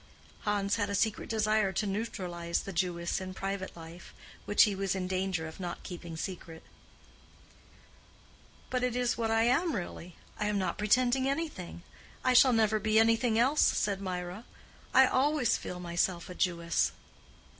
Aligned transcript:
Hans 0.45 0.77
had 0.77 0.89
a 0.89 0.95
secret 0.95 1.29
desire 1.29 1.71
to 1.73 1.85
neutralize 1.85 2.61
the 2.61 2.73
Jewess 2.73 3.21
in 3.21 3.35
private 3.35 3.77
life, 3.77 4.15
which 4.45 4.63
he 4.63 4.73
was 4.73 4.95
in 4.95 5.05
danger 5.07 5.45
of 5.47 5.59
not 5.59 5.83
keeping 5.83 6.17
secret. 6.17 6.63
"But 8.71 8.81
it 8.83 8.95
is 8.95 9.15
what 9.15 9.29
I 9.29 9.43
am 9.43 9.75
really. 9.75 10.15
I 10.39 10.47
am 10.47 10.57
not 10.57 10.79
pretending 10.79 11.29
anything. 11.29 11.83
I 12.25 12.33
shall 12.33 12.51
never 12.51 12.79
be 12.79 12.97
anything 12.97 13.37
else," 13.37 13.61
said 13.61 14.01
Mirah. 14.01 14.45
"I 14.91 15.05
always 15.05 15.55
feel 15.55 15.79
myself 15.79 16.31
a 16.31 16.33
Jewess." 16.33 16.93